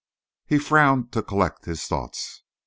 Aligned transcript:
He 0.47 0.57
frowned 0.57 1.11
to 1.11 1.21
collect 1.21 1.65
his 1.65 1.85
thoughts. 1.85 2.41